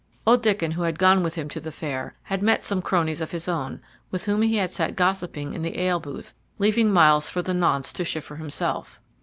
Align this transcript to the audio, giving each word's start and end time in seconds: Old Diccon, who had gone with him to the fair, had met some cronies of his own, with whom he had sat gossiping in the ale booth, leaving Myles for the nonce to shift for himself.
Old 0.25 0.41
Diccon, 0.41 0.71
who 0.71 0.81
had 0.81 0.97
gone 0.97 1.21
with 1.21 1.35
him 1.35 1.47
to 1.49 1.59
the 1.59 1.71
fair, 1.71 2.15
had 2.23 2.41
met 2.41 2.63
some 2.63 2.81
cronies 2.81 3.21
of 3.21 3.29
his 3.29 3.47
own, 3.47 3.79
with 4.09 4.25
whom 4.25 4.41
he 4.41 4.55
had 4.55 4.71
sat 4.71 4.95
gossiping 4.95 5.53
in 5.53 5.61
the 5.61 5.77
ale 5.79 5.99
booth, 5.99 6.33
leaving 6.57 6.91
Myles 6.91 7.29
for 7.29 7.43
the 7.43 7.53
nonce 7.53 7.93
to 7.93 8.03
shift 8.03 8.25
for 8.25 8.37
himself. 8.37 8.99